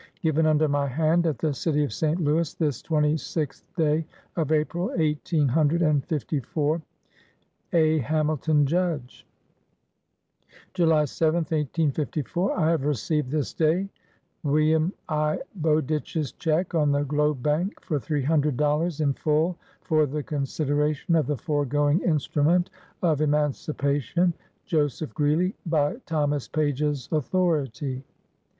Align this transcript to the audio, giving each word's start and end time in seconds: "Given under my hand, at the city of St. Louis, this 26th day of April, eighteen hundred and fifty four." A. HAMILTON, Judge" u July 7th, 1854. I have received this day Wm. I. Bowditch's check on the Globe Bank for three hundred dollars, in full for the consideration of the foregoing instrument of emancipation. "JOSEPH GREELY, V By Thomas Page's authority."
"Given 0.23 0.47
under 0.47 0.67
my 0.67 0.87
hand, 0.87 1.27
at 1.27 1.37
the 1.37 1.53
city 1.53 1.83
of 1.83 1.93
St. 1.93 2.19
Louis, 2.19 2.55
this 2.55 2.81
26th 2.81 3.61
day 3.77 4.03
of 4.35 4.51
April, 4.51 4.91
eighteen 4.97 5.47
hundred 5.47 5.83
and 5.83 6.03
fifty 6.03 6.39
four." 6.39 6.81
A. 7.73 7.99
HAMILTON, 7.99 8.65
Judge" 8.65 9.27
u 10.49 10.55
July 10.73 11.03
7th, 11.03 11.51
1854. 11.51 12.57
I 12.59 12.71
have 12.71 12.83
received 12.85 13.29
this 13.29 13.53
day 13.53 13.91
Wm. 14.43 14.91
I. 15.07 15.37
Bowditch's 15.53 16.31
check 16.31 16.73
on 16.73 16.91
the 16.91 17.03
Globe 17.03 17.43
Bank 17.43 17.79
for 17.83 17.99
three 17.99 18.23
hundred 18.23 18.57
dollars, 18.57 19.01
in 19.01 19.13
full 19.13 19.55
for 19.81 20.07
the 20.07 20.23
consideration 20.23 21.15
of 21.15 21.27
the 21.27 21.37
foregoing 21.37 21.99
instrument 22.01 22.71
of 23.03 23.21
emancipation. 23.21 24.33
"JOSEPH 24.65 25.13
GREELY, 25.13 25.49
V 25.49 25.55
By 25.67 25.97
Thomas 26.07 26.47
Page's 26.47 27.07
authority." 27.11 28.03